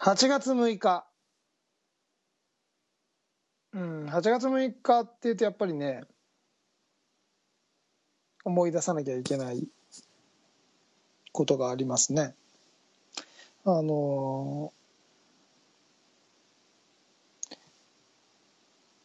[0.00, 1.06] 8月6日。
[3.72, 6.04] うん8月6日っていうとやっぱりね
[8.44, 9.66] 思い出さなきゃいけない
[11.32, 12.34] ことがありますね。
[13.64, 14.72] あの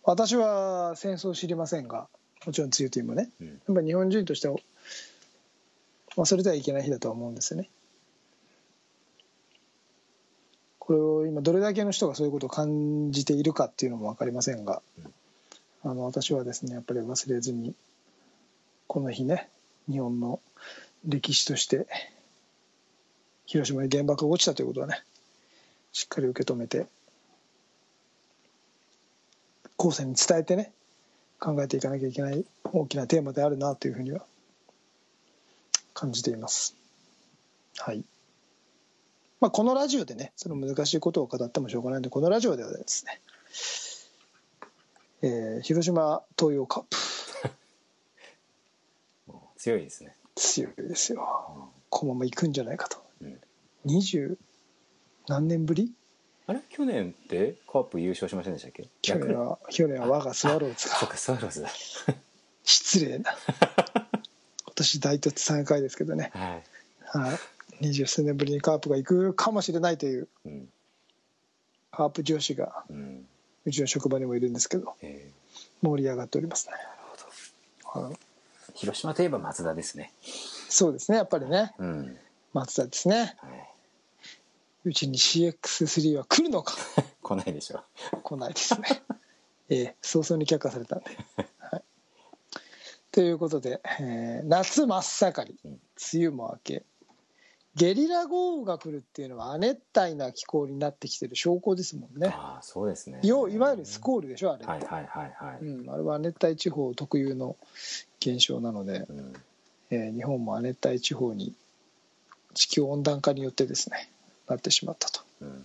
[0.04, 2.08] 私は戦争を知りませんが
[2.46, 3.48] もちろん梅雨というもね、うん。
[3.48, 4.56] やっぱり日本人としては
[6.16, 7.70] 忘れてはいけない日だとは思うんですよね。
[10.90, 14.82] これを今どれだけの人がそういうことを感じているかっていうのも分かりませんが、
[15.84, 17.76] あの私はですねやっぱり忘れずに
[18.88, 19.50] この日ね
[19.88, 20.40] 日本の
[21.06, 21.86] 歴史として
[23.46, 25.04] 広島に原爆が落ちたということはね
[25.94, 26.88] しっかり受け止めて
[29.78, 30.72] 後世に伝えてね
[31.40, 34.22] 考えていかなきゃいけない大きなテーマであるなというふうには
[35.94, 36.76] 感じています。
[37.78, 38.04] はい。
[39.40, 43.22] まあこのラジオでねその難しいことを語ってもしょうがないのでこのラジオではですね、
[45.22, 46.98] えー広島東洋カップ。
[49.58, 50.16] 強いですね。
[50.36, 51.70] 強いですよ。
[51.90, 52.98] このまま行くんじゃないかと。
[53.22, 53.40] うん。
[53.86, 54.38] 二十
[55.28, 55.92] 何年ぶり？
[56.48, 56.62] あれ？
[56.70, 58.88] 去年ってカープ優勝しませんでしたっけ？
[59.02, 60.96] 去年は去年は我がスワローズが。
[60.96, 61.70] そっかスワローズだ。
[62.64, 63.36] 失礼な。
[64.66, 66.32] 今年大突3回ですけどね。
[66.34, 66.64] はい。
[67.28, 67.38] はい
[67.82, 70.70] 二十数年ぶりにカープが行くかもしれないといううん。
[71.92, 73.26] カープ上司がうん。
[73.66, 75.30] うちの職場にもいるんですけどえ
[75.82, 76.74] 盛り上がっておりますね、
[77.84, 78.18] はい、ー
[78.76, 80.14] 広島といえば松田ですね。
[80.70, 81.74] そうですねやっぱりね。
[81.78, 82.18] うん。
[82.54, 83.36] 松田ですね。
[83.38, 83.70] はい。
[84.86, 86.76] うちに CX3 は来るのか？
[87.22, 87.84] 来ないでしょ。
[88.24, 89.04] 来ないですね。
[89.70, 91.06] ええ早々に却下されたんで、
[91.60, 91.84] はい、
[93.12, 95.60] ということで、えー夏真っ盛り。
[95.66, 95.72] うん。
[95.72, 95.80] 梅
[96.28, 96.86] 雨も明け
[97.76, 102.28] ゲリラ豪雨が来るっていうのは亜熱帯な気候になってきてる証拠ですもんね。
[102.28, 103.20] ああそうですね。
[103.24, 104.66] よいわゆるスコールでしょあれ。
[104.66, 105.64] はいはいはいはい。
[105.64, 107.56] うん、あれは亜熱帯地方特有の
[108.20, 109.34] 現象なので、うん。
[109.92, 111.54] えー日本も亜熱帯地方に
[112.54, 114.10] 地球温暖化によってですね
[114.48, 115.22] なってしまったと。
[115.42, 115.64] うん。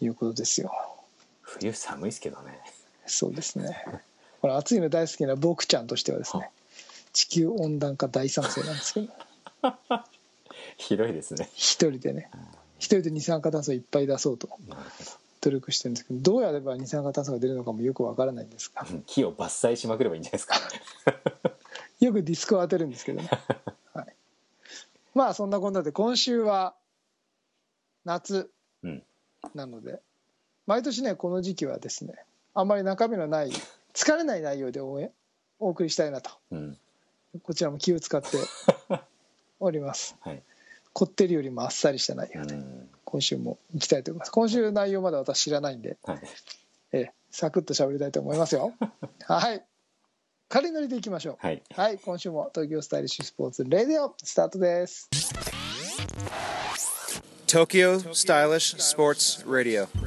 [0.00, 0.72] いうことですよ。
[1.42, 2.58] 冬寒いですけどね。
[3.06, 3.84] そうですね。
[4.42, 6.50] これ暑いの大好きな僕ちゃんとしてはですね
[7.12, 9.08] 地球温暖化大賛成なんですけど
[10.76, 11.48] 広いですね。
[11.54, 12.30] 一人でね。
[12.78, 14.48] 一人で二酸化炭素をいっぱい出そうと
[15.40, 18.84] 努力してるんですけどどうやれば二酸化炭素が出るのかもよくわからないんですが。
[19.06, 20.56] 木を伐採しまくればいいんじゃないですか。
[22.00, 23.30] よくディスクを当てるんですけどね、
[23.94, 24.16] はい、
[25.14, 26.74] まあそんなこんなで今週は
[28.04, 28.50] 夏
[28.82, 29.02] うん。
[29.54, 30.00] なので
[30.66, 32.14] 毎年ねこの時期はですね
[32.54, 33.50] あんまり中身のない
[33.94, 35.12] 疲れない内容で応援
[35.60, 36.30] お送りしたいなと。
[36.50, 36.78] うん。
[37.44, 38.28] こちらも気を使って
[39.60, 40.16] おります。
[40.22, 40.42] はい
[40.92, 42.88] こってりよりもあっさりした内う容でん。
[43.04, 44.30] 今週も行きたいと思います。
[44.30, 46.20] 今週の内容まだ私知らないんで、はい。
[46.92, 48.74] ええサクッと喋りたいと思いますよ。
[49.26, 49.64] はい。
[50.48, 51.36] 軽いノリでいきましょう。
[51.40, 51.62] はい。
[51.74, 55.08] はい今週も東京スタイリッシュスポーツレディオスタートです。
[57.46, 59.86] Tokyo Stylish Sports Radio.
[59.86, 60.01] 皆さん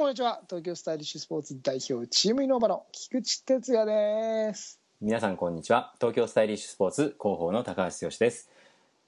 [0.00, 0.40] こんにちは。
[0.48, 4.80] 東京スタイリッシュスポーツ代表チームイノーバの菊池哲也です。
[5.02, 5.92] 皆さんこんにちは。
[6.00, 8.48] 東京スタイリッシュスポーツ広報の高橋剛です。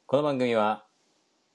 [0.05, 0.85] この番組は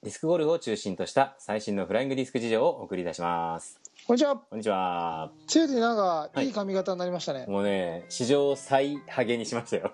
[0.02, 3.78] ディスクゴルフを中心とした最新のフライングディスク事情をお送りいたします。
[4.08, 4.34] こんにちは。
[4.38, 5.30] こんにちは。
[5.46, 6.02] ついになんか
[6.34, 6.46] はい。
[6.46, 9.92] いい髪型になりましたね、もうね史上最ハゲにしましたよ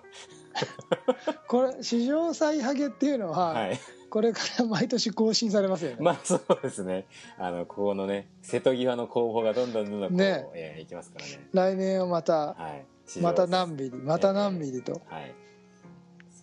[1.47, 3.79] これ史上最ハゲっていうのは、はい。
[4.09, 7.05] これから毎年更新されますよね、まあそうですね。
[7.37, 10.45] あのここのね瀬戸際の候補がどんどんどんどんこう、ね。
[10.53, 11.47] えーいきますからね。
[11.51, 13.19] 来年はまたはい。
[13.19, 15.35] また何ミリまた何ミリとはい。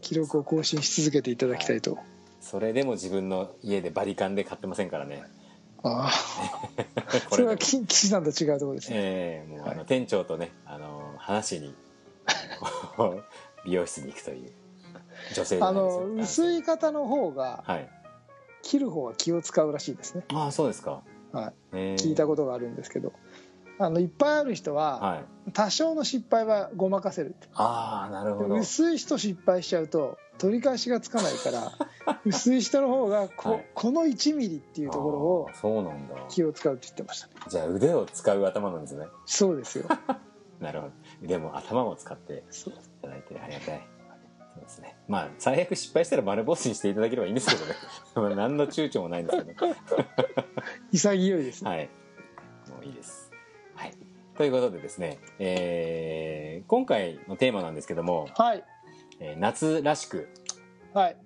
[0.03, 1.97] 記録を更新し続けていただきたいと、
[2.41, 5.23] それでも自分の家でバリカンで買ってませんからね。
[5.83, 6.13] ああ。
[7.31, 9.87] こそれは岸さんと違うところですね、ええもうあの、はい。
[9.87, 11.75] 店長とねあの話しに
[13.65, 14.53] 美容室に行くという
[15.35, 17.89] 女性じあの薄い方の方がはい。
[18.63, 23.13] 切る方は気を使うらしいですね、ああそうですか、はい、ええ聞いたことがあるんですけど。
[23.79, 25.25] あのいっぱいある人ははい。
[25.53, 27.49] 多少の失敗はごまかせるって。
[27.55, 28.55] ああなるほど。
[28.55, 31.73] 薄い人失敗しちゃうと取り返しがつかないから
[32.25, 33.67] 薄い人の方がこ,、はい。
[33.75, 36.15] この1ミリっていうところをそうなんだ。
[36.29, 37.33] 気を使うって言ってましたね。
[37.49, 39.07] じゃあ腕を使う頭なんですね。
[39.27, 39.87] そうですよ。
[40.61, 40.93] なるほど。
[41.23, 43.89] 腕も頭も使っていそうただいてありがたい
[44.55, 44.97] そうですね。
[45.09, 47.75] まあ最悪失敗したら丸ボスにしていただければいいんですけどね。
[48.15, 49.67] まあ何の躊躇もないんですけど
[50.93, 51.89] 潔いですね、はい。
[52.71, 53.31] もういいです。
[53.75, 53.93] はい。
[54.37, 58.65] ということでですね、えー今回のテーマなんですけども、はい。
[59.21, 60.29] えー夏らしく、
[60.93, 61.17] はい。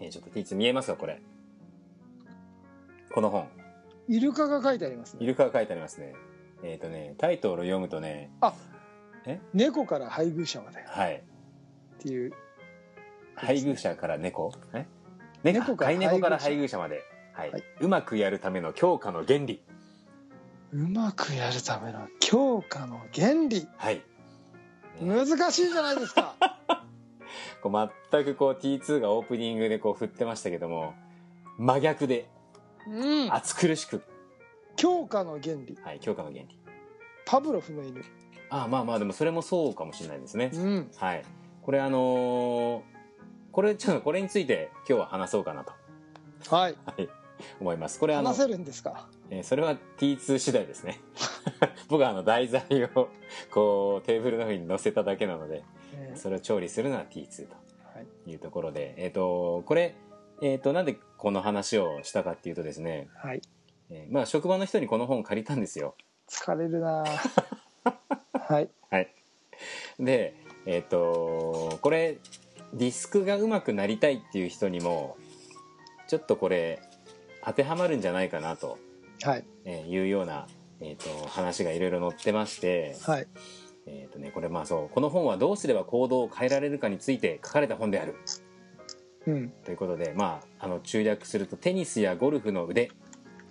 [0.00, 1.20] えーちょっと T2 見えますかこれ。
[3.12, 3.48] この本。
[4.08, 5.22] イルカが書いてありますね。
[5.22, 6.14] イルカが書いてありますね。
[6.64, 8.30] えっ、とねタイトルを読むとね
[9.52, 10.80] 猫から配偶者まで。
[10.80, 11.22] っはい。
[12.00, 12.32] ていう。
[13.36, 14.52] 配偶者から猫？
[14.74, 14.86] え？
[15.42, 17.50] 猫猫から飼い猫から配配偶者まで、はい。
[17.50, 17.62] はい。
[17.80, 19.62] うまくやるための強化の原理。
[20.72, 23.68] うまくやるための強化の原理。
[23.76, 24.02] はい。
[25.00, 26.36] 難しいじゃないですか。
[27.62, 30.94] こう全くこう T2 がオープニングでこう振ってましたけども
[31.56, 32.28] 真逆で
[32.86, 33.34] うん。
[33.34, 34.02] 暑苦しく、
[34.76, 35.78] 強化の原理。
[35.82, 36.58] はい、強化の原理。
[37.24, 38.02] パブロフの犬
[38.50, 40.90] ああまあまあでもそれもそうかもしれないですね、うん。
[40.96, 41.22] はい。
[41.62, 42.80] これあのー
[43.52, 45.72] これちょっとこれについて今日は話そうかなと、
[46.54, 46.76] はい。
[46.86, 47.08] はい、
[47.60, 48.00] 思います。
[48.00, 49.08] これあの話せるんですか？
[49.30, 51.00] えーそれは T2 次第ですね。
[51.88, 52.62] 僕はあの題材
[52.96, 53.08] を
[53.52, 55.62] こうテーブルの上に載せただけなので
[55.94, 57.48] えーそれを調理するのは T2
[57.94, 58.34] はいとい。
[58.34, 59.94] うところでえっ、とこれ
[60.42, 63.42] えっ、となんでこの話をしたかっていうとですね、はい。
[63.90, 65.94] えーまあ職場の人にこの本借りたんですよ。
[66.28, 67.04] 疲れるな
[68.54, 68.68] はい。
[68.90, 69.08] はい。
[69.98, 70.34] で
[70.66, 72.18] えっ、とこれ
[72.72, 75.16] ディスクが上手くなりたいっていう人にも
[76.08, 76.80] ちょっとこれ
[77.44, 78.78] 当てはまるんじゃないかなと
[79.22, 79.44] はい。
[79.64, 80.46] えーいうような、
[80.80, 83.26] えー、と話がいろいろ載ってまして、はい。
[83.86, 88.16] えーとね、これまあそうこの本はどうすれば行動を変えられるかについて書かれた本である。
[89.26, 89.50] うん。
[89.64, 92.90] ということで、まあ、あの中略するとテニスやゴルフの腕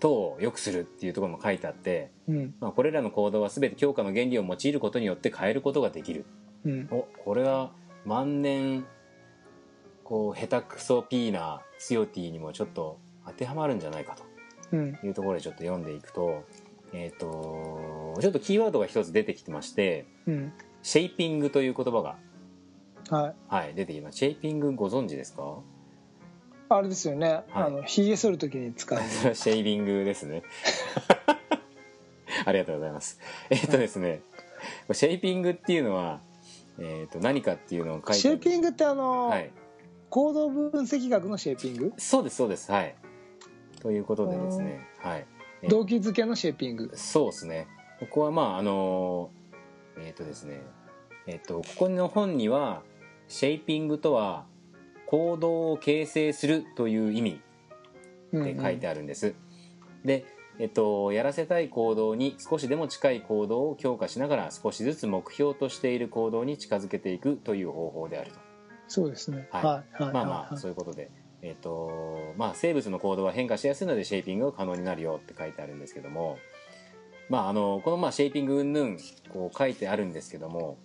[0.03, 2.53] 等を良くするっていうところも書いてあって、うん。
[2.59, 6.25] まあ、これらの行動は全て強化の原理を用いることによって変えることができる。
[6.65, 6.87] うん。
[6.91, 7.71] おこれは
[8.05, 8.85] 万年
[10.03, 14.23] こう下手くそピーなツヨティにもちょっと当てはまるんじゃないかと。
[14.73, 14.99] うん。
[15.01, 16.43] いうところでちょっと読んでいくと、
[16.91, 20.53] えっ、と、ちょっとキーワードが一つ出てきてまして、うん。
[20.81, 22.17] シェイピングという言葉が、
[23.09, 23.35] はい。
[23.47, 24.17] はい、出てきます。
[24.17, 25.59] シェイピングご存知ですか？
[26.69, 28.99] あれですよね、はいあのひげ剃るときに使う
[29.35, 30.43] シェイビングですね。
[32.45, 33.19] ありがとうございます。
[33.49, 34.21] えっ、とですね、
[34.91, 36.19] シェイピングっていうのは、
[36.79, 39.51] えっ、と、何かっていうのを書いてシェーピングってあの、はい。
[40.09, 41.93] 行動分析学のシェーピング？
[41.97, 42.71] そうです、そうです。
[42.71, 42.95] はい。
[43.81, 45.25] ということでですね、はい。
[45.61, 47.67] え動機づけのシェーピングそうですね。
[47.99, 49.31] ここはまああの
[49.97, 50.61] えっ、とですね、
[51.27, 52.83] えっ、とここの本には
[53.27, 54.45] シェイピングとは
[55.13, 57.41] 行動を形成するという意味
[58.35, 59.35] って書いてあるんです。
[60.03, 60.25] で、
[60.57, 68.39] えっ、とやらせたい行動に少しでも近い行動を強化しながら少しずつ目標としている行動に近づけていくという方法であると。
[68.87, 69.47] そうですね。
[69.51, 69.63] はい。
[69.63, 71.11] はいはいまあまあはいそういうことで、
[71.43, 76.39] えっとまあ、生物の行動は変化しやすいのでシェイピングが可能になるよって書いてあるんですけども、
[77.29, 78.97] まあ、あのこのまあシェイピング云々
[79.31, 80.79] こう書いてあるんですけども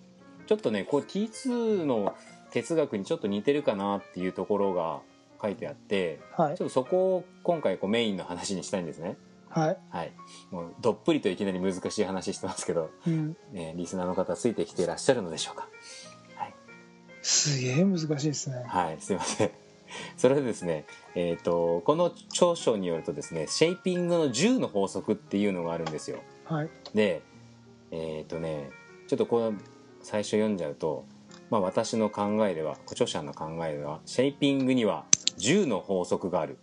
[0.45, 2.15] ちょっとねこう T2 の
[2.51, 4.99] 哲学にちょっと似てるかなっていうところが
[5.41, 9.17] 書いてあってはいちょっとそこを今回こうメインの話にしたいんですね。
[9.49, 10.11] はい、はい、
[10.51, 15.67] もうどっぷりといきなり難しい話してますけど、うん、ね、リスナーの方ついてきていらっしゃるのでしょうか。
[17.21, 19.51] すげえ難しいですねはい、すいません。
[20.17, 20.85] それでですね、
[21.15, 26.19] えっ、と、この長所によるとですね、シェイピングの10の法則っていうのがあるんですよ。
[26.45, 27.21] はいで、
[27.91, 28.69] えっ、とね、
[29.07, 29.53] ちょっとこの
[30.01, 31.05] 最初読んじゃうと、
[31.49, 35.05] まあ私の考えでは、著者の考えでは、シェイピングには
[35.37, 36.57] 10の法則がある。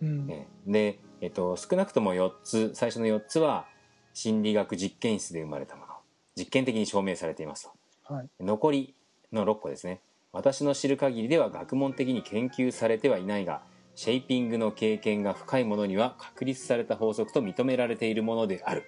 [0.00, 0.26] うん。
[0.26, 0.48] ね。
[0.66, 3.66] で、えっ、と、少なくとも4つ、最初の4つは
[4.14, 5.92] 心理学実験室で生まれたもの。
[6.36, 7.70] 実験的に証明されています
[8.06, 8.14] と。
[8.14, 8.28] はい。
[8.40, 8.94] 残り
[9.32, 10.00] の6個ですね。
[10.32, 13.62] 私の知る限りでは学問的に研究されてはいないが
[13.94, 18.84] シェイピングの経験が深いものには確立された法則と認められているものである、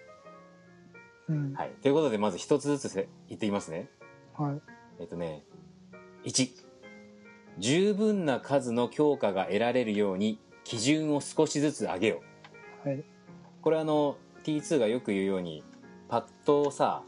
[1.29, 1.53] うん。
[1.53, 3.91] はい、ということでまず一つずつせ言っていきますね。
[4.37, 5.45] はいえっとね
[6.25, 6.51] 1
[7.59, 12.23] 十分な数の強化が得られるように基準を少しずつ上げよ
[12.85, 12.89] う。
[12.89, 13.05] はい。
[13.63, 15.63] これあの T2 がよく言うように
[16.09, 17.03] パッドをさ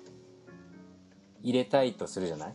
[1.42, 2.54] 入れたいとするじゃない？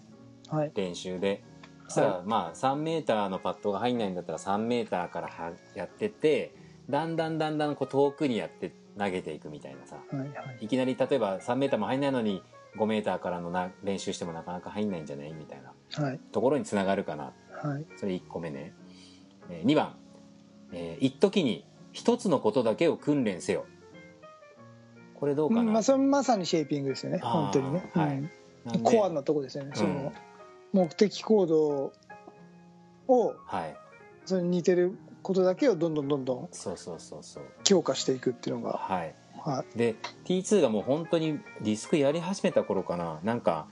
[0.50, 0.72] はい。
[0.76, 1.44] 練習で。
[1.88, 6.54] そしたら、まあ3メーターのパッドが入んないんだったら3メーターからはやってって
[6.90, 9.98] だんだんだんだんこう遠くにやって投げていくみたいなさ。
[10.10, 10.58] はいはい。
[10.62, 12.42] いきなり例えば3メーターも入んないのに
[12.78, 15.34] 5メーターからのな練習してもなかなか入んないんじゃない？
[15.34, 16.04] みたいな。
[16.04, 16.20] はい。
[16.32, 17.34] ところにつながるかな。
[17.64, 17.86] はい。
[17.98, 18.74] それ1個目ね、
[19.50, 19.96] えー2番、
[20.72, 23.66] えー一時に一つのことだけを訓練せよ。
[25.16, 27.20] これどうかな、うんまあそれまさにシェーピングですよね。
[27.20, 28.18] 本当にね、はい。
[28.18, 28.80] うん。
[28.84, 29.96] コアなとこですよね、そうん。
[30.06, 30.14] の
[30.74, 31.92] 目的行動
[33.08, 33.76] をはい。
[34.26, 36.50] それに似てることだけをどんどんどんどん
[37.64, 39.96] 強化していくっていうのが、はいはで
[40.26, 43.20] T2 がもう本当にディスクやり始めた頃かな。
[43.24, 43.68] なんか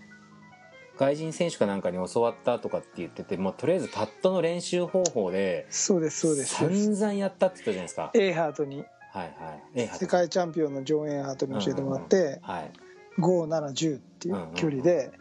[0.97, 6.55] 外人選手かなんかに教わったとかって言っててもうとりあえずパッドの練習方法でい、そうですそうです。
[6.55, 8.11] 散々やったって言ったじゃないですか。
[8.13, 8.77] エーハートに。
[8.77, 8.85] はい
[9.15, 9.63] はい。
[9.75, 12.71] え世界チャンピオンのジョン・エーハートに教えてもらって、はい。
[13.19, 15.11] 5710っていう距離で、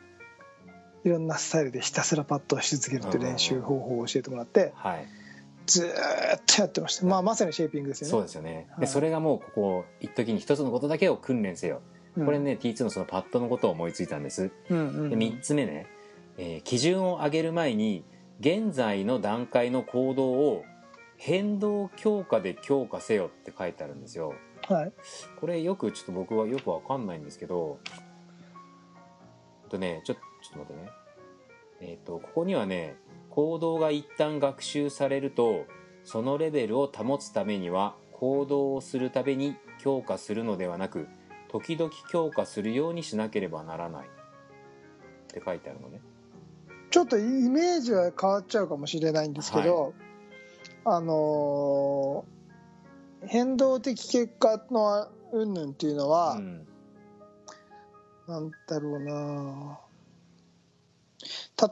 [1.05, 5.07] いろんなスタイルでひたすらパッドをし続けるっていう練習方法を教えてもらってはい
[5.69, 8.11] ずーっとやってました、まあ、まさにシェーピングですよね。
[8.11, 8.67] そうですよね。
[8.71, 8.81] はい。
[8.81, 11.83] でそれがもうここ一時に一つのことだけを訓練せよ。
[12.17, 12.27] うん。
[12.27, 14.51] これね T2 のそのパッドのことを思いついたんです。
[14.71, 15.87] うんうんで3つ目ね、
[16.39, 18.03] えー基準を上げる前に
[18.41, 20.65] 現在の段階の行動を
[21.17, 24.35] 変動強化で強化せよって書いてあるんですよ。
[24.69, 24.93] はい。
[25.39, 27.79] これよくちょっと僕はよくわかんないんですけど
[29.65, 30.91] えっとねちょちょっと待ってね。
[31.81, 32.97] えっ、とここにはね
[33.39, 35.67] 行動が一旦学習されると
[36.03, 41.07] そのレベルを保つためには行動をするたびに強化するのではなく
[41.49, 44.07] 時々強化するようにしなければならない。
[44.07, 44.09] っ
[45.29, 46.01] て書いてあるのね。
[46.91, 49.95] ちょっとイメージは変わっちゃうかもしれないんですけど、
[50.85, 56.67] あのー変動的結果の云々っていうのは、うん。
[58.27, 59.79] なんだろうな。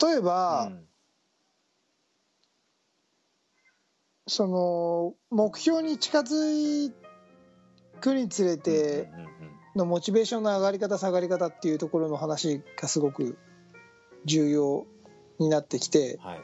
[0.01, 0.87] 例えば、うん
[4.27, 6.93] その目標に近づ
[8.01, 9.09] くにつれて
[9.77, 13.39] のモチベーションの上がり方下がり方っていうところの話がすごく
[14.25, 14.87] 重要
[15.39, 16.41] になってきてはい。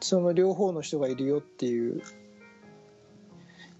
[0.00, 2.02] その両方の人がいるよっていう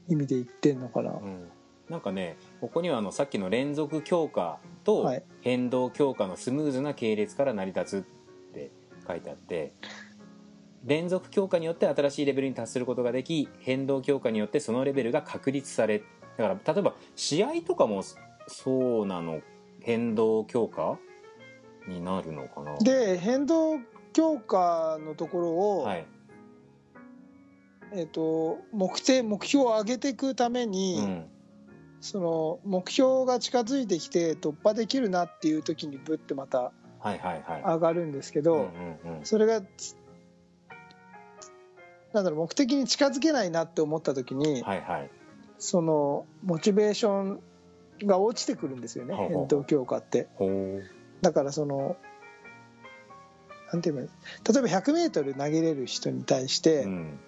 [0.09, 1.11] 意味で言ってんのかな。
[1.11, 1.49] うん。
[1.89, 5.23] なんかねここにはあのさっきの連続強化とはい。
[5.41, 8.05] 変動強化のスムーズな系列から成り立つ
[8.51, 8.71] って
[9.07, 9.73] 書いてあって
[10.85, 16.03] 連続強化によって新しいレベルに達することができ変動強化によってそのレベルが確立され
[16.37, 18.03] だから例えば試合とかも
[18.49, 19.41] そうなの？
[19.81, 20.99] 変動強化
[21.89, 22.79] になるのかな？
[22.79, 23.81] で変動
[24.13, 26.07] 強化のところを、はい、
[27.93, 31.25] えっと目的目標を上げていくために、うん、
[32.01, 36.73] その目標が近づいてきて突破できるなっていう時にブッてまた
[37.05, 38.71] 上がるんですけど、
[39.25, 39.97] それがつ
[42.13, 45.11] なんだろう目的に近づけないなって思った時に、はいはい。
[45.59, 47.41] そのモチベーション
[48.07, 49.47] が落ちてくるんですよねほうほうほう。
[49.47, 50.29] 変動強化って。
[51.21, 51.97] だからその
[53.73, 54.07] なんていい例え
[54.45, 57.21] ば 100m 投げれる人に対して、うん。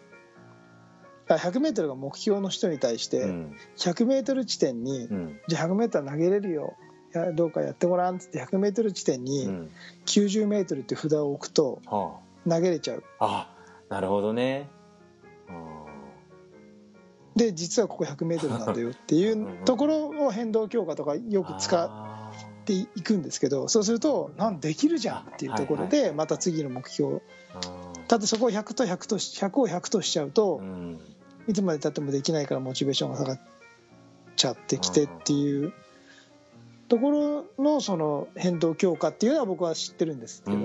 [1.29, 3.57] あ 100m が目標の人に対して、うん。
[3.79, 5.41] 100m 地点に、うん。
[5.49, 6.75] じゃあ 100m 投げれるよ
[7.35, 9.71] どうかやってごらんっつって 100m 地点うにん
[10.07, 13.05] 90m って札を置くとは投げれちゃう。
[13.21, 13.54] ああ
[13.89, 14.69] なるほどね。
[15.49, 15.85] あ
[17.37, 27.21] で実はここ 100m なんだよっていうところを変動強化とかよーく使あっていくんですけどそうするとなんできるじゃんっていうところでまた次の目標。
[28.07, 31.01] だってそこを100と100とし100を100としちゃうとうん。
[31.47, 33.41] いつまでたってもできないからモチベーションが下がっ
[34.37, 35.73] ちゃってきてっていう
[36.89, 40.57] ところのその変動強化っていうのは僕は知ってるんですけど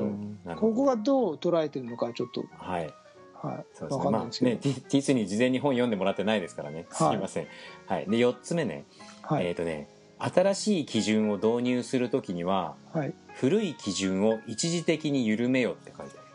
[0.55, 2.45] ここがどう捉えてるのかちょっと。
[2.57, 2.93] はい
[3.41, 3.65] はい。
[3.73, 4.09] そうですね。
[4.11, 4.57] まあねんですけど。
[4.89, 6.85] T- T2 に事前に本読んでもらってないですからね。
[6.91, 7.15] すはい。
[7.15, 7.47] いません。
[7.87, 8.05] はい。
[8.05, 8.85] で4つ目ね。
[9.21, 9.47] はい。
[9.47, 13.13] えっとね新しい基準を導入するときにははい。
[13.35, 16.29] 古い基準を一時的に緩めよって書いてある。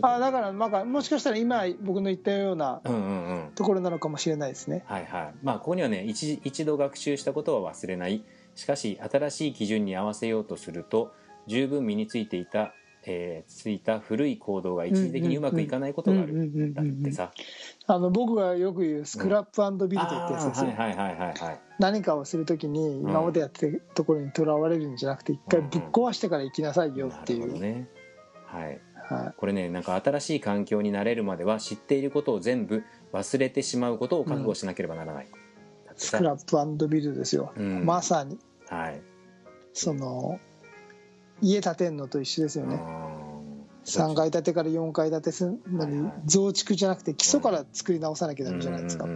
[0.00, 3.52] あだからなんかもしかしたら今僕の言ったようなうんうんうん。
[3.54, 4.84] ところなのかもしれないですね。
[4.86, 5.34] はいはい。
[5.42, 8.24] まあここにはね一一度学習したことは忘れない。
[8.54, 11.12] しかし新しい基準に合わせようとすると
[11.46, 12.74] 十分身についていた、
[13.10, 16.34] えーついた古い行動が一時的にうまくいかないことがある。
[16.34, 17.32] うんうんうんうんだってさ。
[17.86, 21.60] あの僕がよく言うスクラップビルドってやつですよ、あーはいはいはいはいはい。
[21.78, 27.88] 何かをするときに今までやってるところにとらわれるんじゃなくて一回ぶっ壊してから行きなさいよっていう、なるほどね。
[28.46, 28.80] はい。
[29.08, 35.28] はこれねなんか新しい環境に慣れるまでは知っていることを全部忘れてしまうことを覚悟しなければならない、
[35.86, 37.86] だってい、スさクラップビルドですよ、うん。
[37.86, 38.38] まさに。
[38.68, 39.00] はい。
[39.72, 40.38] その
[41.40, 42.97] 家建てんのと一緒ですよね、うん
[43.88, 49.08] 3階建てから4階建てするのに増築じゃなくて基礎から作り直さなきゃダメじゃないですか、っ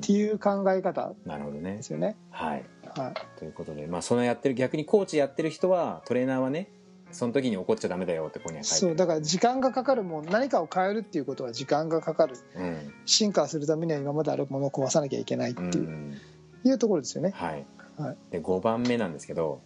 [0.00, 1.76] ていう考え方なるほどね。
[1.76, 2.64] ですよね、はい。
[2.96, 6.68] はい、ということでまあそのやってる逆にコーチやってる人はトレーナーはね
[7.10, 12.36] その時に怒っちゃダメだよってここには書いてそうだから時間がかかるもん何かを変えるっていうことは時間がかかる。
[12.56, 12.92] うん。
[13.06, 16.18] 進化するためには今まであるものを壊さなきゃいけないっていう,、うん
[16.64, 17.32] いうところですよね。
[17.34, 17.66] はい、
[17.98, 18.16] はい。
[18.30, 19.60] で5番目なんですけど、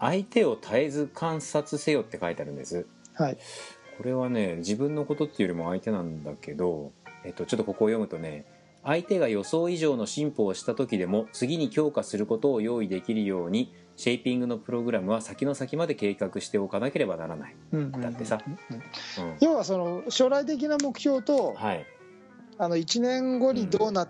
[0.00, 2.86] 相手を絶えず観察せよって書いてあるんです
[3.22, 3.36] はい。
[3.36, 3.40] こ
[4.00, 8.46] これはね自分のことっていうよりも相手なんだけど、えっと、ちょっとここを読むとね
[8.82, 18.42] 相手が予想以上の進歩をした時でも次に強化することを用意できるようにシェイピングのプログラムは先の先まで計画しておかなければならない、うんだってさ。
[18.46, 18.56] うん。
[18.76, 19.30] うん。
[19.32, 21.84] うん要はその将来的な目標とはい。
[22.56, 24.08] あの1年後にどうなっ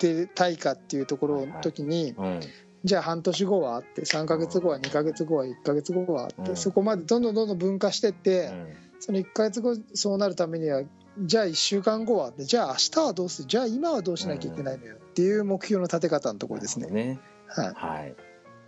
[0.00, 2.40] てたいかっていうところの時に、うん
[2.86, 6.56] じゃあ半年後はあって3ヶ月後は2ヶ月後は1ヶ月後はあって、うん。
[6.56, 8.72] そこまでどんどんどんどん分化してって、うん。
[9.00, 10.82] その1ヶ月後そうなるためには
[11.18, 13.48] じゃあ1週間後はってじゃあ明日はどうする？
[13.48, 16.88] じゃあ今はどうしなきゃいけないのよっていう目標の立て方のところですね。
[16.88, 17.18] ね。
[17.48, 17.72] はい。
[17.74, 18.14] はい、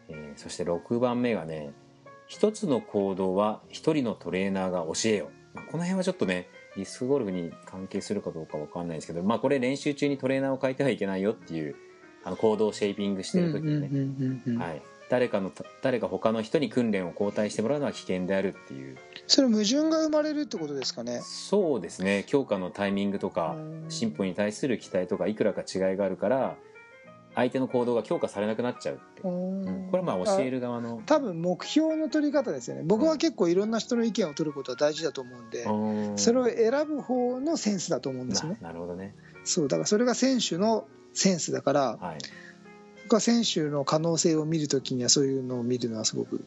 [0.09, 1.73] えーそして6番目がね
[2.27, 11.75] 一つの行動は一人のトレーナーが教えよ、まあ、この辺はちょっとねディスクゴルフに関係するかどうかわかんないですけど、まあ、これ練習中にトレーナーを変えてはいけないよっていう
[12.25, 18.97] あの行動をシェイピングしてる時にね、はい、誰かの誰か他の人に訓練を交代してもらうのは危険であるっていう。
[19.27, 21.21] それ矛盾が生まれるってことですかね？
[21.23, 22.25] そうですね。
[22.27, 23.91] 強化のタイミングとかうん。
[23.91, 26.57] 進歩に対する期待とかいくらか違いがあるから
[27.35, 29.89] 相手の行動が強化されなくなっちゃうって、うん。
[29.91, 32.83] これはまあ教える側の多分目標の取り方ですよね。
[32.85, 38.59] 僕は結構いろんな人の意見を取ることは大事だと思うんで、うんそれを選ぶ方のセンスだと思うんですよね。
[38.61, 39.15] ななるほどね。
[39.45, 42.19] そうだからそれが選手のセンスだからはい。
[43.05, 46.45] 僕は選手の可能性を見るときにはそういうのを見るのはすごく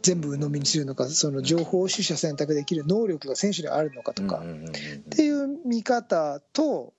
[0.00, 4.40] 全部鵜呑みにするのかその情報を取捨選択できる能力が選手にあるのかとか。
[4.40, 6.94] っていう見方と、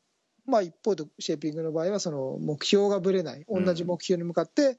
[0.45, 3.45] まあ、一方でシェーピングの場合はその目標がぶれない。
[3.47, 4.77] うん同じ目標に向かって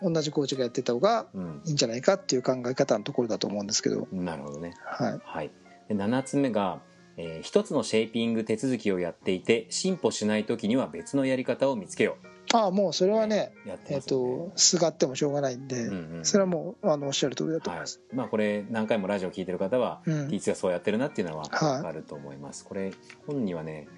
[0.00, 1.62] 同じコーチがやってた方がうん。
[1.64, 4.74] いいんじゃないかっていう考え方のところだと思うんですけど、なるほどね。
[4.84, 5.50] はい、はい。
[5.88, 6.80] で7つ目が、
[7.16, 12.16] えー一つのシェイピング手続きをやっていて進歩しない時には別のやり方を見つけよ
[12.52, 17.80] ああもうそれはね、うやってえっとすがってもしょうがないんで、うんうんそれはもうあのおっしゃる通りだと思いはい。
[17.80, 18.00] ます。
[18.12, 20.28] まあこれ何回もラジオ聞いてる方は、うん。
[20.28, 22.92] T2 がそうやってるなっていうのははい分かると思います、これ
[23.26, 23.88] 本にはね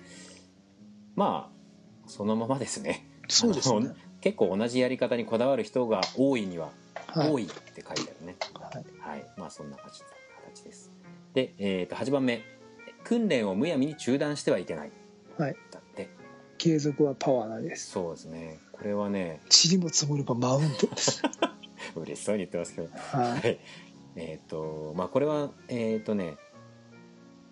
[1.17, 3.07] まあそのままですね。
[3.29, 3.95] そうですね。
[4.21, 6.71] 結構同じやり方にこだわる人が多いには、
[7.09, 7.31] はい。
[7.31, 8.37] 多いって書いてあるね。
[8.55, 8.85] はい。
[9.01, 9.25] はい。
[9.37, 10.03] まあそんな形
[10.55, 10.91] 形です。
[11.35, 12.43] で、えー、と8番目
[13.05, 14.93] 訓練をむやみに中断してはいけない。
[15.39, 15.57] はい。
[15.71, 16.09] だって。
[16.59, 17.91] 継続はパワーなんです。
[17.91, 18.59] そうですね。
[18.73, 19.41] これはね。
[19.51, 21.23] 塵も積もればマウンテンです。
[21.95, 22.89] 嬉しそうに言ってますけど。
[22.93, 23.59] ははい。
[24.17, 26.37] えっ、とまあこれはえっ、とね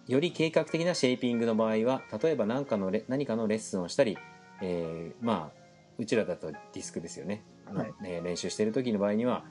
[0.07, 4.19] より計画的なシェイピングの場合は例えば何かのレ何かのレッスンをしたり、
[4.61, 5.62] えーまあ
[5.99, 7.95] うちらだとディスクですよね、はい。
[8.05, 9.45] えー練習してる時の場合には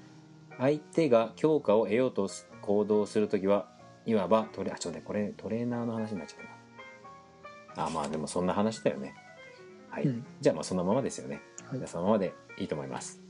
[0.57, 3.70] 相手が強化を得ようとす行動する時は
[4.05, 6.37] いわばトレあちょっとねこれトレーナーの話になっちゃっ
[7.75, 7.87] たな。
[7.87, 9.13] あまあでもそんな話だよね。
[9.89, 10.25] はい、うん。
[10.39, 11.79] じゃあまあそのままですよね、はい。
[11.79, 13.21] じゃあそのままでいいと思います。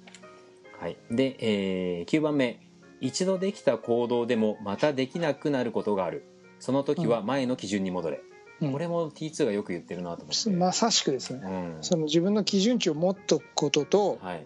[0.80, 0.98] はい。
[1.10, 2.60] で、えー9番目。
[3.02, 6.24] 一度できた行動でもまたできなくなることがある。
[6.60, 8.22] その時は前の基準に戻れ、
[8.62, 8.72] うん。
[8.72, 11.42] これも T2 がよく言ってるなと思って、まさしくですね。
[11.44, 11.78] うん。
[11.82, 14.46] その自分の基準値を持っとくことと、はい、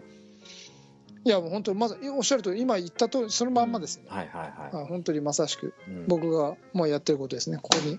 [1.26, 4.04] いやもう本当まずおっしゃるとり今言ったとそのまんまですね。
[4.06, 5.74] はいはいはあ本当にまさしく。
[5.88, 6.06] い、うん。
[6.06, 7.58] 僕がもうやってることですね。
[7.60, 7.98] ここに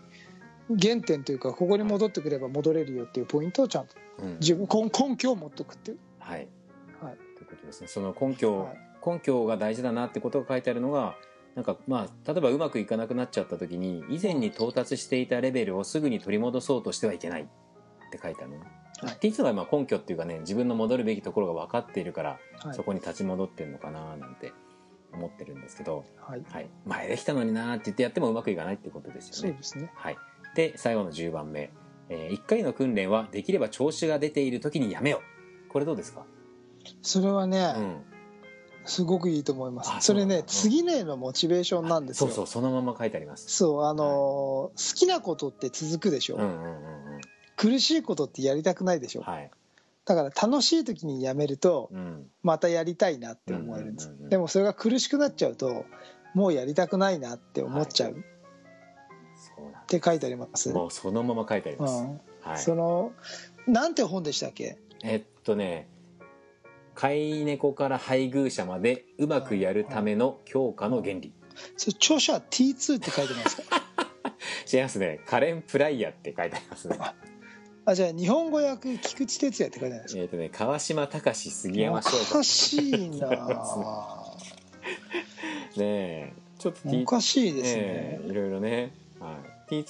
[0.82, 4.38] 原点というかここに戻ってくれば戻れるよっていうポイントをちゃんとうん。
[4.40, 5.98] 自分根根拠を持っとくっていう。
[6.20, 6.48] はい。
[7.02, 7.18] はい。
[7.36, 7.88] ということですね。
[7.88, 8.78] その根拠、はい。
[9.06, 11.16] 根拠が大事だなってことが書いてあるのが
[11.56, 17.46] なんかまあ例えばうまくいかなくなっちゃった時に以前に到達していたレベルをすぐに取り戻そうとしてはいけないっ
[18.12, 18.66] て書いてあるのね、
[19.02, 24.52] はい T2 はまあ根拠っていうかね自分の戻るべきところが分かっているから、はいそこに立ち戻ってるのかななんて
[25.14, 26.44] 思ってるんですけど、はい。
[26.52, 29.54] はい、前できたのになーって言ってやってもうまくいかないってことですよね。
[29.54, 29.92] そうですね。
[29.96, 30.18] はい、
[30.56, 31.72] で最後の10番目、
[32.10, 35.22] え1回の訓練はできれば調子が出ている時にやめよ
[35.68, 36.26] うこれどうですか、
[37.02, 38.02] それはね、うん、
[38.86, 40.02] すごくいいと思いますあ。
[40.02, 40.92] それね次の？
[40.92, 42.28] へのモチベーションなんですよ。
[42.28, 43.50] そうそうそのまま書いてあります。
[43.50, 47.22] そうあのー好きなことって続くでしょ、うんうんうんうん
[47.58, 49.52] 苦しいことってやりたくないでしょ、はい、
[50.06, 55.86] だから楽しい時にやめるとうん、またやりたいなって思えるんです、でもそれが苦しくなっちゃうと
[56.34, 58.12] もうやりたくないなって思っちゃう。
[58.12, 58.16] っ
[59.36, 62.04] そうなんて書いてあります、もうそのまま書いてあります。
[62.04, 62.22] うん。
[62.42, 62.58] はい。
[62.60, 63.12] その
[63.68, 64.78] なんて本でしたっけ？
[65.04, 65.88] えっとね、
[66.96, 71.34] 飼い猫から配偶者までうまくやるための強化の原理。
[71.76, 73.84] それ著者 T2 って書いてますか？
[74.72, 75.22] 違いますね。
[75.26, 76.98] カレン・プライヤーって書いてありますね。
[77.90, 80.22] あじゃあ日本語訳菊池哲也って書いてありますか？
[80.22, 83.30] えっとね、川島隆杉山お翔かしいな。
[85.78, 87.88] ねえ、ちょっと T おかしいですねね
[88.26, 88.94] えいろいろね。
[89.20, 89.38] は
[89.70, 89.74] い。
[89.84, 89.86] T2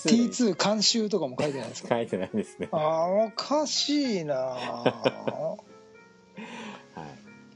[0.54, 1.90] が T2 監修とかも書いてないですか？
[1.96, 2.68] 書いてないですね。
[2.72, 5.56] あーおかしいなあ
[6.94, 7.06] はい。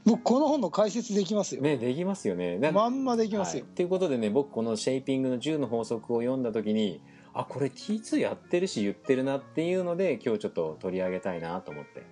[0.04, 7.00] 僕この本の解説できますよ、ねできますよねなまんまできますよはい、ということでね僕この「シェイピングの10の法則」を読んだ時に
[7.34, 12.02] あこれ T2 やってるし言ってるなっていうので今日ちょっと取り上げたいなと思って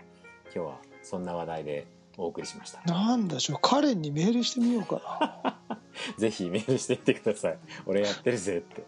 [0.55, 2.83] 今日はそんな話題でお送りしました。
[2.83, 3.59] なんだしょう。
[3.61, 5.79] カレンにメールしてみようかな。
[6.19, 7.59] ぜひメールしてみてください。
[7.87, 8.85] 俺やってるぜって。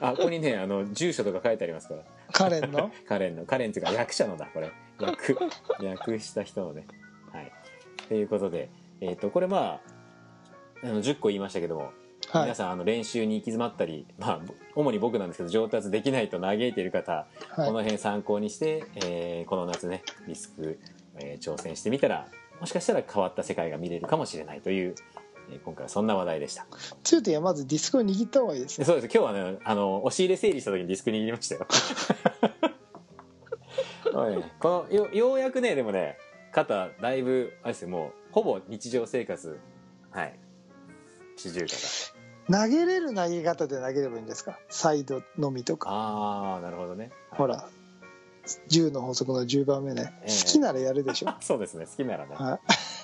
[0.00, 2.02] あここにねあの住所とか書いてありますから。
[2.32, 2.92] カレンの？
[3.08, 3.44] カレンの。
[3.44, 4.70] カレンっていうか役者のだこれ。
[5.00, 5.36] 役。
[5.82, 6.86] 役した人のね。
[7.32, 7.52] はい。
[8.08, 8.68] ということで
[9.00, 9.80] えっ、とこれま
[10.82, 11.92] ああの10個言いましたけども
[12.32, 12.42] はい。
[12.44, 14.40] 皆さんあの練習に行き詰まったり、まあ、
[14.74, 20.78] 主に僕なんですけど上達できないと嘆いている方、このはい辺参考にして、えーこの夏ねリスク、
[21.16, 22.28] えー挑戦してみたら
[22.60, 24.94] もしかしたら変わった世界が見れるかもしれないという、
[25.50, 26.66] えー今回はそんな話題でした。
[27.02, 28.84] つうてはまずディスクを握った方がいいですね。
[28.84, 29.12] そうです。
[29.12, 31.66] 今日はねあの押し入れ整理した時にディスク握りましたよ。
[34.60, 36.18] このよようやくねでもね
[36.52, 39.58] 肩だいぶあれですよもうほぼ日常生活
[40.10, 40.38] はい。
[41.36, 42.19] 四十肩
[42.50, 44.58] 投げれる投げ方で投げればいいんですか？
[44.68, 45.90] サイドのみとか。
[45.90, 47.10] ああなるほどね。
[47.30, 47.68] ほら
[48.68, 50.28] 10の法則の10番目ね、ええ。
[50.28, 51.86] 好きならやるでしょ、 そうですね。
[51.86, 52.34] 好きならね。
[52.34, 52.60] は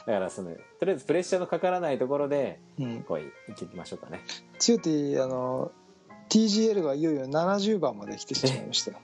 [0.06, 4.24] だからそのとりあえずプレッシャーのかからないところでいうん、こういっていきましょうかね。
[4.58, 5.70] つうてあの
[6.30, 8.98] TGL がいよいよ70番まで来てしまいましたよ。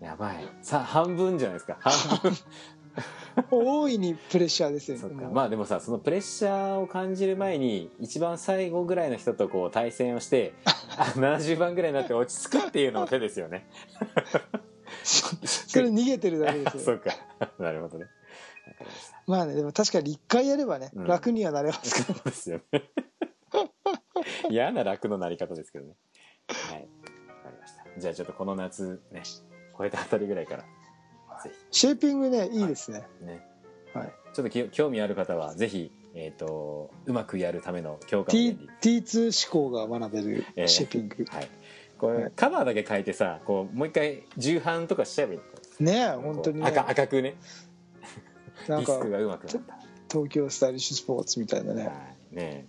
[0.00, 0.48] やばい。
[0.62, 1.76] さ半分じゃないですか。
[1.80, 2.32] 半分
[3.50, 5.16] 大いにプレッシャーですよそっか。
[5.16, 5.32] もう。
[5.32, 10.54] まあでもさそのプレッシャーを感じる前に一番最後ぐらいの人とこう対戦をして
[10.96, 13.68] あ 70番ぐらいになって落ち着くっていうのも手ですよね。
[15.02, 16.82] それ逃げてるだけですよ。
[16.84, 17.10] そうか。
[17.58, 18.06] なるほどね。
[19.26, 21.06] まあねでも確かに1回やればね、うん。
[21.06, 22.18] 楽にはなれますから。
[22.18, 22.90] そうですよね。
[24.50, 25.94] 嫌な楽のなり方ですけどね。
[26.48, 26.88] はい。
[27.28, 27.84] わかりました。
[27.98, 29.22] じゃあちょっとこの夏ね
[29.76, 30.68] 超えたあたりぐらいからぜ
[31.70, 33.46] シェーピングねいいですね、ひね。
[33.94, 34.12] はい。
[34.32, 39.00] ちょっとき興味ある方はぜひ、えー、とうまくやるための強化の T 原理。
[39.00, 41.48] T2 思考が学べるえーシェーピング、はい。
[41.98, 45.44] これ、はいカバーだけ変えてさこうもう一回重版とかしちゃえばいいの。
[45.92, 46.66] ねえ本当にね。
[46.66, 47.34] 赤赤くね。
[48.68, 49.78] なんかディスクがうまくなった。
[50.10, 51.86] 東京スタイリッシュスポーツみたいなね。
[51.86, 51.92] はい。
[52.34, 52.66] ね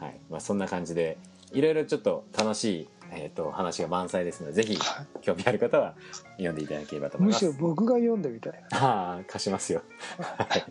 [0.00, 0.04] え。
[0.04, 0.20] はい。
[0.30, 1.18] まあそんな感じで
[1.52, 5.94] いろいろちょっと楽しい、えー、と話が満載ですのでぜひは興味ある方は
[6.32, 7.44] 読んでいただければと思います。
[7.46, 9.82] むしろ僕が読んでみたいああ貸しますよ。
[10.18, 10.64] はい、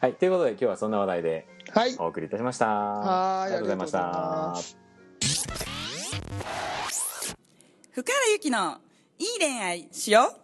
[0.00, 1.96] はい、ということで今日はそんな話題でなはい。
[1.98, 2.66] お送りいたしました。
[2.66, 3.46] はい。
[3.46, 4.54] ありがとうございました。
[7.92, 8.78] 福原由紀の
[9.18, 10.34] いい恋愛しよ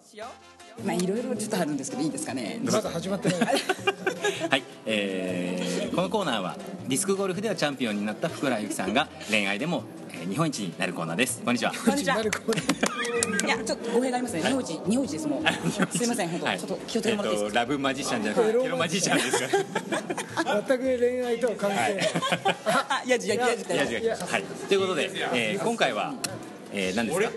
[0.83, 0.85] う。
[0.85, 2.61] まあいろいろちょっとあるんですけどいいですかね。
[2.63, 3.39] まだ始まってない。
[4.51, 5.69] はい、えー
[5.99, 9.83] このコーナーはディスクゴルフではチャンピオンになった福原由紀さんが恋愛でも、
[10.21, 11.43] えー日本一になるコーナーです。
[11.45, 11.73] こんにちは。
[11.85, 12.21] こんにちは。
[12.21, 15.27] いやちょっと語弊がありますね日本一日本一です。
[15.27, 15.43] もう。
[15.97, 16.59] すいません本当、はい。
[16.59, 19.39] ちょっと気をつけてもらっていいですか、えーとラブマジシャンじゃなくてエロマジシャンです
[20.37, 20.43] か？
[20.45, 21.99] ら全く恋愛とは関係ない、
[22.67, 23.09] あい。
[23.11, 24.43] やじゃやじいや違う違うはい。
[24.69, 26.15] ということで、えー今回は、
[26.73, 27.31] えー何ですか？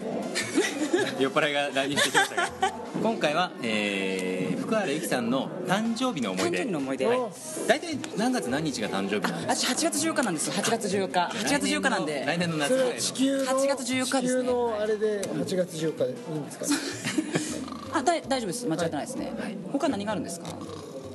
[1.19, 2.49] 酔っ払いが来日してきましたが。
[3.01, 4.40] 今回は、えー
[4.71, 7.05] 福原由紀さんの誕生日の思い誕出生日の思い出。
[7.05, 7.19] はい。
[7.67, 9.73] 大体何月何日が誕生日なんですか？
[9.73, 10.49] 私8月14日なんです。
[10.49, 11.37] 8月14日。
[11.39, 12.23] 8月14日なんで。
[12.25, 14.21] 来年の夏それぐらいは地球の8月14日ですね。
[14.21, 16.65] 地球のあれで8月14日でいいんですか、
[17.99, 18.65] あだい大丈夫です。
[18.65, 19.33] 間違ってないですね、
[19.73, 20.47] 他何があるんですか？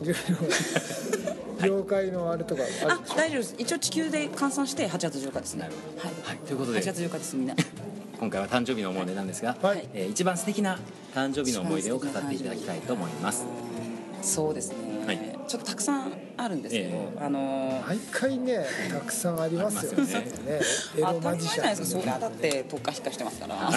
[1.67, 3.55] 業界のあれとかあ大丈夫です。
[3.57, 5.63] 一応地球で換算して8月14日ですね。
[5.63, 5.69] は
[6.11, 6.37] い、はい。
[6.47, 6.81] ということで。
[6.81, 7.55] 8月14日ですみんな
[8.19, 9.89] 今回は誕生日の思い出なんですが、はい。
[9.93, 10.79] えー一番素敵な
[11.15, 13.47] 誕生日の思い出を語っていただきたいと思います。
[14.23, 15.39] そうですね、はい。
[15.47, 20.13] ちょっとたくさんあるんですけど、えあのー毎回ね たくさんありますよね。
[20.13, 20.25] よね。
[20.25, 20.61] ね
[20.97, 22.01] エロ当たマジシャンり前じゃないですか。
[22.01, 23.71] それはだって特化引っかしてますから。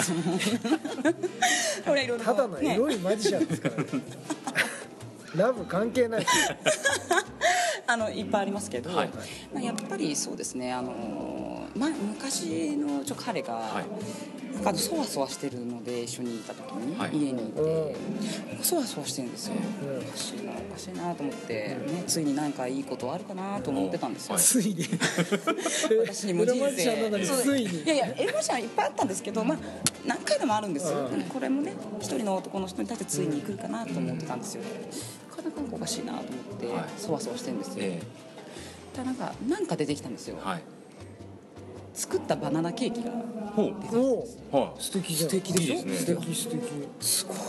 [1.86, 3.84] 俺 いろいろただのエロいマジシャンですからね。
[5.36, 6.26] ラブ関係ない
[7.92, 9.10] あのいっぱいありますけど、はい。
[9.52, 13.84] まあ、やっぱりそうですねあのー、ま、昔のちょ彼が、はい。
[14.54, 17.16] なんかそわそわしてるので一緒にいた時に、はい。
[17.16, 18.62] 家にいて、うん。
[18.62, 19.98] そわそわしてるんですよ、うん。
[19.98, 24.84] おかしいなおかしいなと思って、ね、ついに何かいいことあるかなと思ってたんですよ、はいついに。
[26.06, 27.82] 私にも人生そうについに。
[27.82, 29.58] いやいやエロマジシャンいっぱいあったんですけど、まあ、
[30.06, 31.10] 何回でもあるんですよ、うん。
[31.10, 34.62] でもこれもね一人の男の人に対してついに来るかなと思ってたんですよ。
[34.62, 36.84] なかなかおかしいなと思って、はい。
[36.96, 38.02] そわそわしてるんですよ、え
[38.94, 40.62] ただなんかなんか出てきたんですよ、ーはい。
[41.94, 43.10] 作ったバナナケーキが
[43.54, 43.74] ほう。
[44.52, 45.30] おおは素敵じゃん。
[45.30, 46.62] 素敵でしょいいです素敵素敵。
[47.00, 47.40] すごい。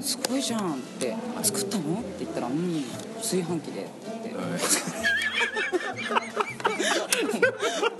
[0.00, 1.14] すごいじゃんって。
[1.42, 2.00] 作ったの？
[2.00, 2.84] って言ったら「うん。
[3.18, 4.30] 炊飯器で」って言って「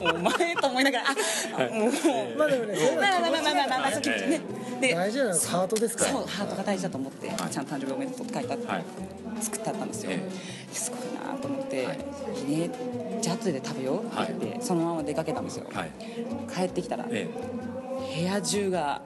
[0.02, 1.92] お前」と思いながら「あもう」
[2.36, 4.40] まあでもねまあまあまあまあまあまああ先ね
[4.80, 8.84] で大事なのはハートですからそうハートが大事だと思って、はいちゃんと誕生日おめでとうって書いてあって、はい
[9.40, 10.30] 作ってあったんですよ、え
[10.72, 11.98] すごいなと思って、はい
[12.48, 12.70] いいね
[13.20, 15.90] じゃあ後で食べようって言って、そのまま出かけたんですよ、はい
[16.54, 17.28] 帰ってきたら、え
[18.14, 19.00] 部屋中が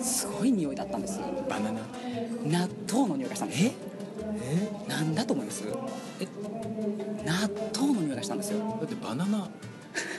[0.00, 1.80] すごい匂いだったんですえバナナ
[2.44, 3.72] 納豆の匂いがしたんですよ
[4.88, 5.64] なんだと思います
[6.20, 6.26] え
[7.24, 9.48] 納豆の匂いがしたんですよだってバナナ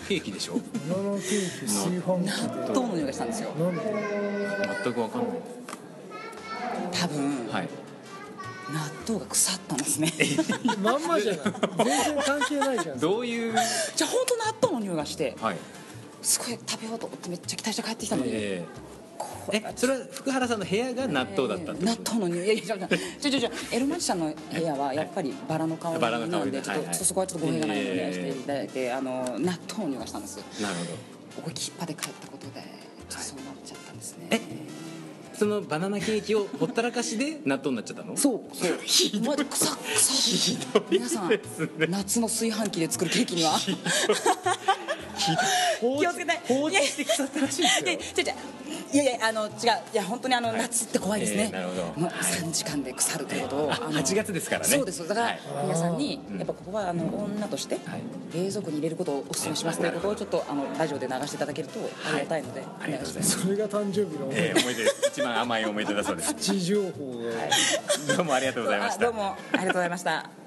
[0.08, 0.54] ケーキでしょ？
[0.90, 3.52] バナナケーキ炊飯器納豆の匂いがしたんですよ。
[3.58, 3.82] でなんで
[4.84, 5.32] 全く分かんない。
[6.92, 7.70] 多分、はい。
[8.74, 10.12] 納豆が腐ったんですね。
[10.82, 11.44] まんまじゃない。
[11.44, 11.86] 全
[12.16, 13.00] 然関係ないじゃん。
[13.00, 13.54] どういう？
[13.96, 15.58] じゃあ本当納豆の匂いがしてはい。
[16.22, 18.70] すごい食べようと思ってめっちゃ期待して帰ってきたのに、えこ
[19.52, 22.60] えそれは福原さんの部屋が納豆だったって納豆の匂い。
[22.60, 22.88] いやいや
[23.20, 26.88] ちょちょちょエロマジシャンの部屋はやっぱりバラの香りバラの香なんでちょっと,、りではい。
[26.88, 28.68] はいそこはちょっと語弊がないようにええしていただい。
[28.68, 30.92] て、あの納豆の匂いがしたんですなるほど。
[31.40, 32.64] 思い切っぱで帰ったことで
[33.10, 34.42] ちょっとそうなっちゃったんですね、え
[35.38, 38.16] そのバナナケーキをほったらかしで納豆になっちゃったの？
[38.16, 38.42] そう。
[38.56, 38.72] そう
[39.26, 41.32] マジ臭っ臭っ皆さん
[41.90, 43.58] 夏の炊飯器で作るケーキには
[45.18, 46.32] 気をつけて。
[46.48, 48.34] 放置して腐ったらしいですよ。
[48.94, 49.52] いやいやいやあの違う。
[49.94, 52.02] いや本当にあの夏って怖いですね、えーなるほど。
[52.02, 54.68] もう3時間で腐るということをああの8月ですからね。
[54.68, 55.40] そうですだからはい。
[55.64, 57.78] 皆さんにやっぱここはあの女として
[58.34, 63.40] 冷蔵庫に入れることをお勧めしますということをちょっとあのラジオで流していただけるとありがたいのでありがとうございます。
[63.42, 66.60] それが誕生日の思いええ思い出です一番甘い思い出だそうです。
[66.60, 67.18] 情報
[68.08, 69.02] がどうもありがとうございました。
[69.02, 70.43] あどうもありがとうございました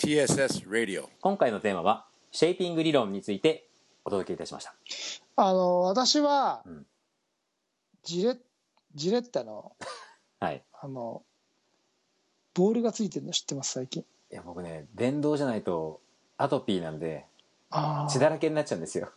[0.00, 1.04] TSS Radio.
[1.20, 3.66] 今回のテーマはシェイピング理論について
[4.02, 4.74] お届けいたしました。
[5.36, 6.86] あの私は、うん。
[8.02, 8.38] ジレ
[8.94, 9.72] ジレッタの
[10.40, 10.62] はい。
[10.80, 11.22] あの
[12.54, 14.02] ボールがついてるの知ってます最近？
[14.32, 16.00] いや僕ね電動じゃないと
[16.38, 17.26] アトピーなんで
[17.68, 19.10] あ血だらけになっちゃうんですよ。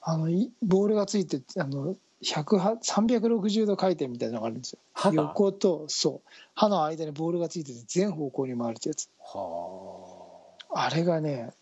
[0.00, 4.78] あのいボールがついてあの100 360度回転みたいなのがあるんですよ。
[5.12, 6.30] 横とそう。
[6.54, 9.08] 歯の間にボールがついてて全方向に回るってやつ。
[9.20, 10.30] は
[10.70, 10.88] あ。
[10.90, 11.52] れがね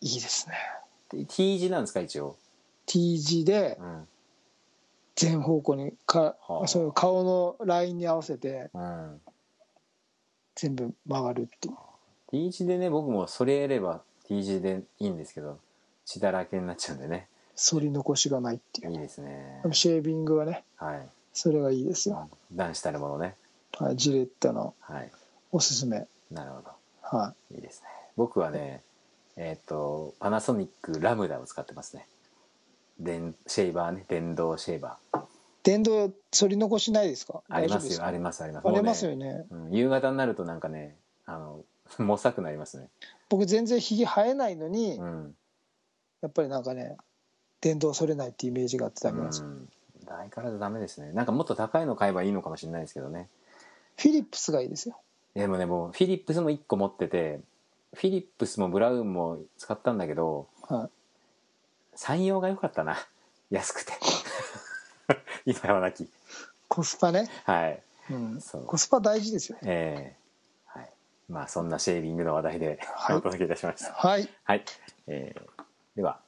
[0.00, 0.54] いいですね。
[1.12, 2.36] あ T 字なんですか一応
[2.86, 4.08] ？T 字でうん。
[5.16, 6.66] 全方向にかはあ。
[6.68, 9.20] そういう顔のラインに合わせてうん。
[10.54, 11.74] 全部曲がるっていう。
[12.30, 15.58] T 字でね僕もそれやれば T 字でいいんですけど
[16.04, 17.26] 血だらけになっちゃうんでね
[17.58, 18.92] 反り残しがないっていう。
[18.92, 19.62] いいですね。
[19.72, 20.64] シェービングはね。
[20.76, 21.08] はい。
[21.32, 23.36] それがいいですよ、男子たるものね。
[23.78, 25.10] はい、ジレッタのはい。
[25.52, 26.06] おすすめ。
[26.30, 26.70] なるほど。
[27.02, 27.58] はい。
[27.58, 27.88] いですね。
[28.16, 28.82] 僕はね
[29.36, 32.06] えっ、とパナソニックラムダを使ってますね。
[32.98, 34.04] 電シェーバーね。
[34.08, 35.20] 電動シェーバー。
[35.62, 37.42] 電動反り残しないですか？
[37.48, 38.04] ありますよ。
[38.04, 38.68] ありますあります。
[38.68, 39.46] ありますよね。
[39.50, 41.64] うん、夕方になるとなんかねあの
[42.04, 42.88] もさくなりますね。
[43.28, 45.36] 僕全然ひげ生えないのに、うん、
[46.20, 46.96] やっぱりなんかね
[47.60, 49.26] 電動反れないってイメージがあってダメなん。
[49.28, 49.44] です
[50.06, 51.12] 相変わらずダメですね。
[51.12, 53.28] なんかもっと高いの買えばいいのかもしれないですけどね。
[53.96, 54.98] フィリップスがいいですよ。
[55.34, 57.40] でもねもうフィリップスも1個持ってて
[57.94, 60.90] フィリップスもブラウンも使ったんだけどはい。
[61.94, 62.96] 山陽が良かったな。
[63.50, 63.92] 安くて。
[65.44, 66.08] 今はなき。
[66.68, 67.82] コスパね、はい。
[68.10, 68.40] うん。
[68.40, 69.62] そう、コスパ大事ですよね。
[69.64, 70.16] ええ。
[70.66, 70.90] はい。
[71.28, 73.16] まあそんなシェービングの話題で、はい。
[73.16, 74.28] お届けいたしましたはい。
[74.44, 74.64] はい、
[75.06, 75.64] えー
[75.96, 76.20] では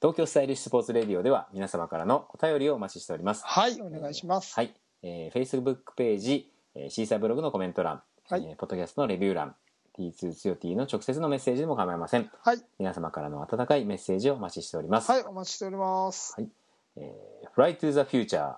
[0.00, 3.42] 東京スタイリッシュスポーツレディオでは皆様からのお便りをお待ちしております。
[3.44, 8.46] はいお願いします、はい、えー、Facebook ページ、えーシーサーブログのコメント欄、はい。
[8.48, 9.54] えーポッドキャストのレビュー欄
[9.98, 12.30] T2 つよ T の直接のメッセージでも構いません。
[12.42, 12.62] はい。
[12.78, 16.48] 皆様からの温かいメッセージをお待ちしております、はいお待ちしております、はい。
[16.96, 18.54] えー、Fly to the Future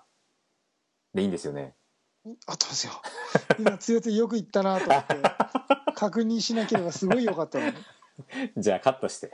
[1.13, 1.75] でいいんですよね。
[2.47, 2.93] あったんですよ。
[3.59, 5.17] 今強手よく言ったなと思って
[5.97, 7.75] 確認しなければすごい良かったのに。
[8.59, 9.33] じゃあカットして。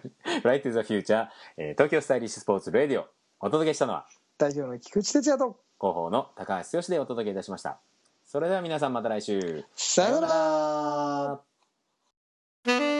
[0.42, 3.06] Right to the チャ、えー、東京スタイリッシュスポーツレディオ。
[3.40, 4.06] お届けしたのは
[4.38, 5.58] 代表の菊池哲也と。
[5.80, 7.80] 広報の高橋剛でお届けいたしました。
[8.24, 9.64] それでは皆さんまた来週。
[9.74, 11.40] さような
[12.66, 12.99] ら。